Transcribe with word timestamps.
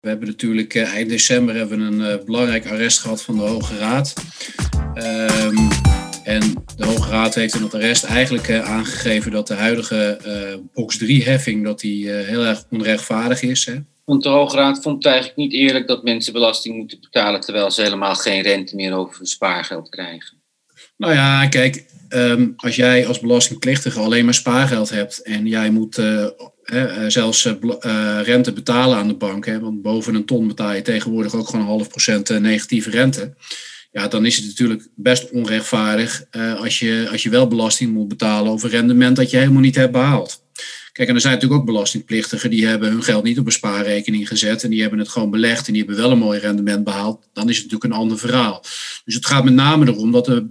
We 0.00 0.08
hebben 0.08 0.28
natuurlijk 0.28 0.76
eind 0.76 1.08
december 1.08 1.54
hebben 1.54 1.80
een 1.80 2.24
belangrijk 2.24 2.66
arrest 2.66 2.98
gehad 2.98 3.22
van 3.22 3.36
de 3.36 3.42
Hoge 3.42 3.76
Raad. 3.76 4.14
Ehm, 4.94 5.56
en 6.24 6.64
de 6.76 6.84
Hoge 6.86 7.10
Raad 7.10 7.34
heeft 7.34 7.54
in 7.54 7.60
dat 7.60 7.74
arrest 7.74 8.04
eigenlijk 8.04 8.50
aangegeven 8.50 9.30
dat 9.30 9.46
de 9.46 9.54
huidige 9.54 10.20
box 10.74 10.98
3 10.98 11.24
heffing 11.24 11.64
dat 11.64 11.80
die, 11.80 12.10
heel 12.10 12.44
erg 12.44 12.64
onrechtvaardig 12.70 13.42
is. 13.42 13.66
Hè. 13.66 13.76
Want 14.04 14.22
de 14.22 14.28
Hoge 14.28 14.56
Raad 14.56 14.82
vond 14.82 14.96
het 14.96 15.06
eigenlijk 15.06 15.36
niet 15.36 15.52
eerlijk 15.52 15.86
dat 15.86 16.02
mensen 16.02 16.32
belasting 16.32 16.76
moeten 16.76 17.00
betalen 17.00 17.40
terwijl 17.40 17.70
ze 17.70 17.82
helemaal 17.82 18.14
geen 18.14 18.42
rente 18.42 18.76
meer 18.76 18.94
over 18.94 19.16
hun 19.16 19.26
spaargeld 19.26 19.88
krijgen. 19.88 20.39
Nou 21.00 21.12
ja, 21.12 21.46
kijk, 21.46 21.84
ehm, 22.08 22.48
als 22.56 22.76
jij 22.76 23.06
als 23.06 23.20
belastingplichtige 23.20 24.00
alleen 24.00 24.24
maar 24.24 24.34
spaargeld 24.34 24.90
hebt 24.90 25.22
en 25.22 25.46
jij 25.46 25.70
moet 25.70 25.98
uh, 25.98 26.26
zelfs 27.06 27.44
uh, 27.46 28.20
rente 28.22 28.52
betalen 28.52 28.98
aan 28.98 29.08
de 29.08 29.14
bank, 29.14 29.46
hè, 29.46 29.60
want 29.60 29.82
boven 29.82 30.14
een 30.14 30.24
ton 30.24 30.46
betaal 30.46 30.72
je 30.72 30.82
tegenwoordig 30.82 31.34
ook 31.34 31.46
gewoon 31.46 31.60
een 31.60 31.66
half 31.66 31.88
procent 31.88 32.40
negatieve 32.40 32.90
rente. 32.90 33.34
Ja, 33.92 34.08
dan 34.08 34.26
is 34.26 34.36
het 34.36 34.46
natuurlijk 34.46 34.88
best 34.94 35.30
onrechtvaardig 35.30 36.24
als, 36.58 36.78
je, 36.78 37.08
als 37.10 37.22
je 37.22 37.30
wel 37.30 37.46
belasting 37.46 37.92
moet 37.92 38.08
betalen 38.08 38.52
over 38.52 38.70
rendement 38.70 39.16
dat 39.16 39.30
je 39.30 39.36
helemaal 39.36 39.60
niet 39.60 39.74
hebt 39.74 39.92
behaald. 39.92 40.42
Kijk, 40.92 41.08
en 41.08 41.14
er 41.14 41.20
zijn 41.20 41.34
natuurlijk 41.34 41.60
ook 41.60 41.66
belastingplichtigen 41.66 42.50
die 42.50 42.66
hebben 42.66 42.90
hun 42.90 43.02
geld 43.02 43.24
niet 43.24 43.38
op 43.38 43.46
een 43.46 43.52
spaarrekening 43.52 44.28
gezet 44.28 44.64
en 44.64 44.70
die 44.70 44.80
hebben 44.80 44.98
het 44.98 45.08
gewoon 45.08 45.30
belegd 45.30 45.66
en 45.66 45.72
die 45.72 45.82
hebben 45.82 46.00
wel 46.00 46.10
een 46.10 46.18
mooi 46.18 46.38
rendement 46.38 46.84
behaald. 46.84 47.28
Dan 47.32 47.48
is 47.48 47.56
het 47.56 47.64
natuurlijk 47.64 47.94
een 47.94 48.00
ander 48.00 48.18
verhaal. 48.18 48.60
Dus 49.04 49.14
het 49.14 49.26
gaat 49.26 49.44
met 49.44 49.54
name 49.54 49.86
erom 49.86 50.12
dat 50.12 50.24
de, 50.24 50.46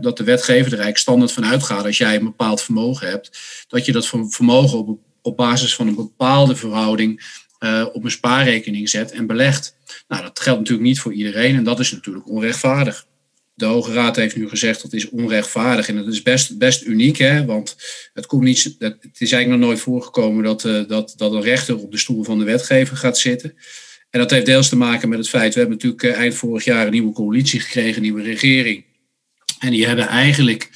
dat 0.00 0.16
de 0.16 0.24
wetgever 0.24 0.64
er 0.64 0.78
eigenlijk 0.78 0.98
standaard 0.98 1.32
van 1.32 1.44
uitgaat 1.44 1.84
als 1.84 1.98
jij 1.98 2.16
een 2.16 2.24
bepaald 2.24 2.62
vermogen 2.62 3.08
hebt, 3.08 3.38
dat 3.68 3.84
je 3.84 3.92
dat 3.92 4.06
vermogen 4.28 4.78
op, 4.78 4.98
op 5.22 5.36
basis 5.36 5.74
van 5.74 5.88
een 5.88 5.94
bepaalde 5.94 6.56
verhouding 6.56 7.42
uh, 7.60 7.86
op 7.92 8.04
een 8.04 8.10
spaarrekening 8.10 8.88
zet 8.88 9.12
en 9.12 9.26
belegt. 9.26 9.76
Nou, 10.08 10.22
dat 10.22 10.40
geldt 10.40 10.58
natuurlijk 10.58 10.88
niet 10.88 11.00
voor 11.00 11.12
iedereen 11.12 11.56
en 11.56 11.64
dat 11.64 11.80
is 11.80 11.92
natuurlijk 11.92 12.28
onrechtvaardig 12.28 13.06
de 13.54 13.64
Hoge 13.64 13.92
Raad 13.92 14.16
heeft 14.16 14.36
nu 14.36 14.48
gezegd 14.48 14.82
dat 14.82 14.92
is 14.92 15.08
onrechtvaardig. 15.08 15.88
En 15.88 15.96
dat 15.96 16.06
is 16.06 16.22
best, 16.22 16.58
best 16.58 16.82
uniek, 16.82 17.16
hè? 17.16 17.44
want 17.44 17.76
het, 18.12 18.26
komt 18.26 18.42
niet, 18.42 18.76
het 18.78 18.96
is 19.18 19.32
eigenlijk 19.32 19.48
nog 19.48 19.58
nooit 19.58 19.80
voorgekomen 19.80 20.44
dat, 20.44 20.64
uh, 20.64 20.88
dat, 20.88 21.14
dat 21.16 21.32
een 21.32 21.42
rechter 21.42 21.78
op 21.78 21.90
de 21.90 21.98
stoel 21.98 22.24
van 22.24 22.38
de 22.38 22.44
wetgever 22.44 22.96
gaat 22.96 23.18
zitten. 23.18 23.54
En 24.10 24.20
dat 24.20 24.30
heeft 24.30 24.46
deels 24.46 24.68
te 24.68 24.76
maken 24.76 25.08
met 25.08 25.18
het 25.18 25.28
feit, 25.28 25.54
we 25.54 25.60
hebben 25.60 25.76
natuurlijk 25.76 26.02
uh, 26.02 26.16
eind 26.16 26.34
vorig 26.34 26.64
jaar 26.64 26.86
een 26.86 26.92
nieuwe 26.92 27.12
coalitie 27.12 27.60
gekregen, 27.60 27.96
een 27.96 28.02
nieuwe 28.02 28.22
regering. 28.22 28.84
En 29.58 29.70
die 29.70 29.86
hebben 29.86 30.08
eigenlijk 30.08 30.70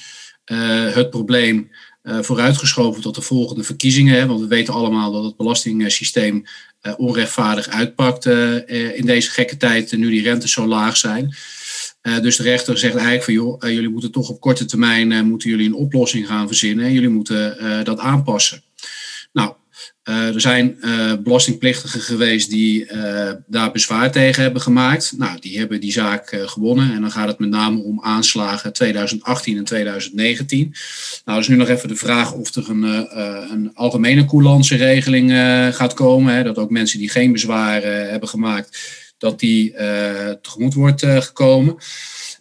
uh, 0.45 0.93
het 0.93 1.09
probleem 1.09 1.71
vooruitgeschoven 2.03 3.01
tot 3.01 3.15
de 3.15 3.21
volgende 3.21 3.63
verkiezingen. 3.63 4.15
Hè? 4.15 4.25
Want 4.25 4.39
we 4.39 4.47
weten 4.47 4.73
allemaal 4.73 5.11
dat 5.11 5.23
het 5.23 5.37
belastingssysteem 5.37 6.43
onrechtvaardig 6.97 7.67
uitpakt 7.67 8.25
in 8.95 9.05
deze 9.05 9.29
gekke 9.29 9.57
tijd, 9.57 9.91
nu 9.91 10.09
die 10.09 10.23
rentes 10.23 10.51
zo 10.51 10.67
laag 10.67 10.97
zijn. 10.97 11.35
Dus 12.21 12.35
de 12.35 12.43
rechter 12.43 12.77
zegt 12.77 12.93
eigenlijk 12.93 13.23
van 13.23 13.33
joh, 13.33 13.61
jullie 13.61 13.89
moeten 13.89 14.11
toch 14.11 14.29
op 14.29 14.39
korte 14.39 14.65
termijn 14.65 15.27
moeten 15.27 15.49
jullie 15.49 15.67
een 15.67 15.73
oplossing 15.73 16.27
gaan 16.27 16.47
verzinnen 16.47 16.85
en 16.85 16.93
jullie 16.93 17.09
moeten 17.09 17.83
dat 17.83 17.99
aanpassen. 17.99 18.63
Nou, 19.33 19.53
er 20.03 20.41
zijn 20.41 20.77
belastingplichtigen 21.23 22.01
geweest 22.01 22.49
die 22.49 22.87
daar 23.47 23.71
bezwaar 23.71 24.11
tegen 24.11 24.43
hebben 24.43 24.61
gemaakt. 24.61 25.13
Nou, 25.17 25.39
die 25.39 25.57
hebben 25.57 25.81
die 25.81 25.91
zaak 25.91 26.41
gewonnen 26.45 26.93
en 26.93 27.01
dan 27.01 27.11
gaat 27.11 27.27
het 27.27 27.39
met 27.39 27.49
name 27.49 27.81
om 27.81 28.01
aanslagen 28.01 28.73
2018 28.73 29.57
en 29.57 29.63
2019. 29.63 30.73
Nou, 31.25 31.39
is 31.39 31.47
nu 31.47 31.55
nog 31.55 31.69
even 31.69 31.87
de 31.87 31.95
vraag 31.95 32.33
of 32.33 32.55
er 32.55 32.69
een, 32.69 32.83
een 33.51 33.71
algemene 33.73 34.25
coulance 34.25 34.75
regeling 34.75 35.31
gaat 35.75 35.93
komen. 35.93 36.33
Hè, 36.33 36.43
dat 36.43 36.57
ook 36.57 36.69
mensen 36.69 36.99
die 36.99 37.09
geen 37.09 37.31
bezwaar 37.31 37.83
hebben 37.83 38.29
gemaakt 38.29 38.77
dat 39.17 39.39
die 39.39 39.73
tegemoet 40.41 40.73
wordt 40.73 41.05
gekomen. 41.05 41.77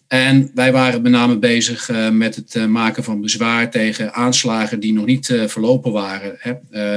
En 0.09 0.51
wij 0.55 0.73
waren 0.73 1.03
met 1.03 1.13
name 1.13 1.39
bezig 1.39 1.89
uh, 1.89 2.11
met 2.11 2.37
het 2.37 2.67
maken 2.67 3.05
van 3.05 3.21
bezwaar 3.21 3.71
tegen 3.71 4.13
aanslagen 4.13 4.81
die 4.81 4.93
nog 4.93 5.07
niet 5.07 5.27
verlopen 5.47 5.93
waren. 5.93 6.37
Hè. 6.39 6.53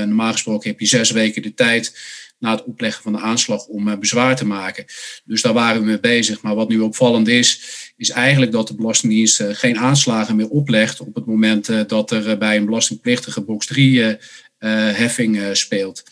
normaal 0.06 0.31
gesproken 0.31 0.69
heb 0.69 0.80
je 0.80 0.85
zes 0.85 1.12
weken 1.12 1.41
de 1.41 1.53
tijd 1.53 2.00
na 2.40 2.52
het 2.52 2.63
opleggen 2.63 3.03
van 3.03 3.12
de 3.12 3.19
aanslag 3.19 3.66
om 3.66 4.00
bezwaar 4.00 4.35
te 4.35 4.46
maken. 4.46 4.85
Dus 5.25 5.41
daar 5.41 5.53
waren 5.53 5.81
we 5.81 5.88
mee 5.88 6.00
bezig. 6.00 6.41
Maar 6.41 6.56
wat 6.56 6.69
nu 6.69 6.80
opvallend 6.80 7.28
is, 7.28 7.62
is 7.97 8.09
eigenlijk 8.09 8.52
dat 8.52 8.68
de 8.68 8.75
Belastingdienst 8.75 9.44
geen 9.52 9.78
aanslagen 9.78 10.35
meer 10.35 10.50
oplegt 10.50 11.00
op 11.00 11.16
het 11.16 11.25
moment 11.25 11.90
dat 11.90 12.12
er 12.12 12.38
bij 12.38 12.58
een 12.58 12.66
belastingplichtige 12.66 13.41
box 13.41 13.66
3 13.66 14.18
heffing 14.58 15.50
speelt. 15.52 16.03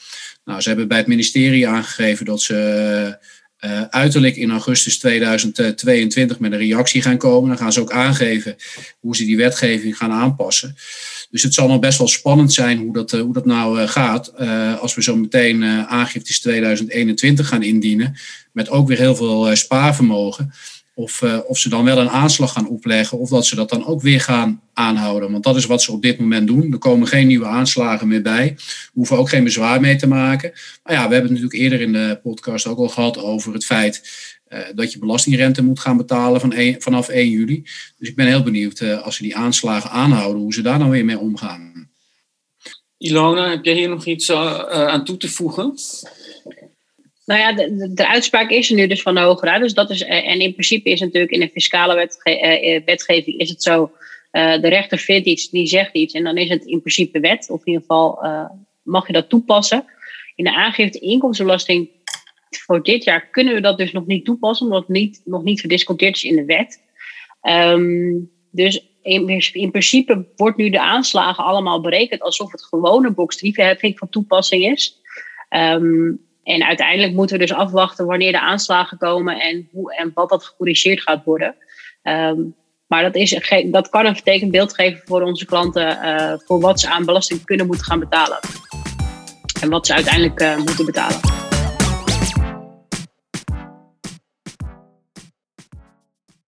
Nou, 0.49 0.61
ze 0.61 0.67
hebben 0.67 0.87
bij 0.87 0.97
het 0.97 1.07
ministerie 1.07 1.67
aangegeven 1.67 2.25
dat 2.25 2.41
ze 2.41 3.17
uh, 3.65 3.81
uiterlijk 3.81 4.35
in 4.35 4.51
augustus 4.51 4.99
2022 4.99 6.39
met 6.39 6.51
een 6.51 6.57
reactie 6.57 7.01
gaan 7.01 7.17
komen. 7.17 7.49
Dan 7.49 7.57
gaan 7.57 7.73
ze 7.73 7.81
ook 7.81 7.91
aangeven 7.91 8.55
hoe 8.99 9.15
ze 9.15 9.25
die 9.25 9.37
wetgeving 9.37 9.97
gaan 9.97 10.11
aanpassen. 10.11 10.75
Dus 11.29 11.43
het 11.43 11.53
zal 11.53 11.67
nog 11.67 11.79
best 11.79 11.97
wel 11.97 12.07
spannend 12.07 12.53
zijn 12.53 12.77
hoe 12.77 12.93
dat, 12.93 13.13
uh, 13.13 13.21
hoe 13.21 13.33
dat 13.33 13.45
nou 13.45 13.81
uh, 13.81 13.87
gaat. 13.87 14.37
als 14.79 14.95
we 14.95 15.03
zo 15.03 15.15
meteen 15.15 15.63
aangiftes 15.87 16.39
2021 16.39 17.47
gaan 17.47 17.63
indienen. 17.63 18.15
Met 18.51 18.69
ook 18.69 18.87
weer 18.87 18.97
heel 18.97 19.15
veel 19.15 19.55
spaarvermogen. 19.55 20.53
Of, 20.99 21.21
uh, 21.21 21.37
of 21.47 21.57
ze 21.57 21.69
dan 21.69 21.83
wel 21.83 21.97
een 21.97 22.09
aanslag 22.09 22.51
gaan 22.51 22.67
opleggen 22.67 23.19
of 23.19 23.29
dat 23.29 23.45
ze 23.45 23.55
dat 23.55 23.69
dan 23.69 23.85
ook 23.85 24.01
weer 24.01 24.21
gaan 24.21 24.61
aanhouden. 24.79 25.31
Want 25.31 25.43
dat 25.43 25.55
is 25.55 25.65
wat 25.65 25.81
ze 25.81 25.91
op 25.91 26.01
dit 26.01 26.19
moment 26.19 26.47
doen. 26.47 26.71
Er 26.71 26.77
komen 26.77 27.07
geen 27.07 27.27
nieuwe 27.27 27.45
aanslagen 27.45 28.07
meer 28.07 28.21
bij. 28.21 28.53
We 28.55 28.89
hoeven 28.93 29.17
ook 29.17 29.29
geen 29.29 29.43
bezwaar 29.43 29.81
mee 29.81 29.95
te 29.95 30.07
maken. 30.07 30.51
Maar 30.83 30.93
ja, 30.93 31.07
we 31.07 31.13
hebben 31.13 31.31
het 31.31 31.41
natuurlijk 31.41 31.61
eerder 31.61 31.81
in 31.81 31.93
de 31.93 32.19
podcast 32.23 32.67
ook 32.67 32.77
al 32.77 32.89
gehad 32.89 33.17
over 33.17 33.53
het 33.53 33.65
feit 33.65 34.01
uh, 34.49 34.59
dat 34.75 34.91
je 34.91 34.99
belastingrente 34.99 35.63
moet 35.63 35.79
gaan 35.79 35.97
betalen 35.97 36.41
van 36.41 36.53
vanaf 36.79 37.09
1 37.09 37.29
juli. 37.29 37.63
Dus 37.97 38.09
ik 38.09 38.15
ben 38.15 38.27
heel 38.27 38.43
benieuwd 38.43 38.79
uh, 38.79 39.01
als 39.01 39.15
ze 39.15 39.23
die 39.23 39.35
aanslagen 39.35 39.89
aanhouden, 39.89 40.41
hoe 40.41 40.53
ze 40.53 40.61
daar 40.61 40.79
nou 40.79 40.91
weer 40.91 41.05
mee 41.05 41.19
omgaan. 41.19 41.89
Ilona, 42.97 43.49
heb 43.49 43.65
jij 43.65 43.73
hier 43.73 43.89
nog 43.89 44.05
iets 44.05 44.31
aan 44.31 45.05
toe 45.05 45.17
te 45.17 45.29
voegen? 45.29 45.73
Nou 47.29 47.41
ja, 47.41 47.53
de, 47.53 47.93
de, 47.93 48.07
uitspraak 48.07 48.49
is 48.49 48.69
er 48.69 48.75
nu 48.75 48.87
dus 48.87 49.01
van 49.01 49.15
de 49.15 49.21
Hoge 49.21 49.45
Raad. 49.45 49.61
Dus 49.61 49.73
dat 49.73 49.89
is, 49.89 50.03
eh, 50.03 50.29
en 50.29 50.39
in 50.39 50.51
principe 50.51 50.89
is 50.89 50.99
natuurlijk 50.99 51.31
in 51.31 51.39
de 51.39 51.49
fiscale 51.49 51.95
wetge 51.95 52.39
eh, 52.39 52.75
eh, 52.75 52.81
wetgeving 52.85 53.39
is 53.39 53.49
het 53.49 53.63
zo. 53.63 53.91
Uh, 54.31 54.61
de 54.61 54.67
rechter 54.67 54.97
vindt 54.97 55.27
iets, 55.27 55.49
die 55.49 55.67
zegt 55.67 55.93
iets. 55.93 56.13
En 56.13 56.23
dan 56.23 56.37
is 56.37 56.49
het 56.49 56.65
in 56.65 56.79
principe 56.79 57.19
wet. 57.19 57.49
Of 57.49 57.59
in 57.59 57.71
ieder 57.71 57.81
geval 57.81 58.25
uh, 58.25 58.49
mag 58.83 59.07
je 59.07 59.13
dat 59.13 59.29
toepassen. 59.29 59.85
In 60.35 60.43
de 60.43 60.53
aangifte 60.53 60.99
inkomstenbelasting 60.99 61.89
voor 62.49 62.83
dit 62.83 63.03
jaar 63.03 63.29
kunnen 63.29 63.53
we 63.53 63.61
dat 63.61 63.77
dus 63.77 63.91
nog 63.91 64.05
niet 64.05 64.25
toepassen. 64.25 64.65
Omdat 64.65 64.81
het 64.81 64.89
niet, 64.89 65.21
nog 65.25 65.43
niet 65.43 65.61
gedisconteerd 65.61 66.15
is 66.15 66.23
in 66.23 66.35
de 66.35 66.45
wet. 66.45 66.81
Um, 67.41 68.31
dus 68.51 68.87
in, 69.01 69.27
in, 69.53 69.71
principe 69.71 70.25
wordt 70.35 70.57
nu 70.57 70.69
de 70.69 70.81
aanslagen 70.81 71.43
allemaal 71.43 71.81
berekend 71.81 72.21
alsof 72.21 72.51
het 72.51 72.63
gewone 72.63 73.11
box 73.11 73.37
3 73.37 73.95
van 73.95 74.09
toepassing 74.09 74.65
is. 74.65 75.01
Um, 75.49 76.27
en 76.43 76.63
uiteindelijk 76.63 77.13
moeten 77.13 77.37
we 77.37 77.45
dus 77.45 77.55
afwachten 77.55 78.05
wanneer 78.05 78.31
de 78.31 78.39
aanslagen 78.39 78.97
komen 78.97 79.39
en, 79.39 79.69
hoe, 79.71 79.95
en 79.95 80.11
wat 80.13 80.29
dat 80.29 80.43
gecorrigeerd 80.43 81.01
gaat 81.01 81.23
worden. 81.23 81.55
Um, 82.03 82.55
maar 82.89 83.03
dat, 83.03 83.15
is, 83.15 83.63
dat 83.65 83.89
kan 83.89 84.05
een 84.05 84.13
vertekend 84.13 84.51
beeld 84.51 84.73
geven 84.73 85.01
voor 85.05 85.21
onze 85.21 85.45
klanten 85.45 85.99
uh, 86.03 86.33
voor 86.45 86.59
wat 86.59 86.79
ze 86.79 86.89
aan 86.89 87.05
belasting 87.05 87.43
kunnen 87.43 87.65
moeten 87.65 87.85
gaan 87.85 87.99
betalen. 87.99 88.39
En 89.61 89.69
wat 89.69 89.85
ze 89.85 89.93
uiteindelijk 89.93 90.41
uh, 90.41 90.57
moeten 90.57 90.85
betalen. 90.85 91.28